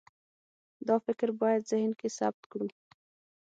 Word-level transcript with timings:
دا 0.87 0.95
فکر 1.05 1.27
باید 1.39 1.61
ذهن 1.71 1.91
کې 1.99 2.07
ثبت 2.17 2.43
کړو. 2.51 2.67